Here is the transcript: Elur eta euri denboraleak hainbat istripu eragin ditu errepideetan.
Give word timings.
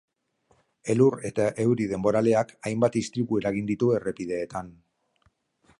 Elur 0.93 1.17
eta 1.29 1.45
euri 1.65 1.85
denboraleak 1.91 2.55
hainbat 2.71 2.99
istripu 3.03 3.41
eragin 3.43 3.69
ditu 3.73 3.93
errepideetan. 3.99 4.73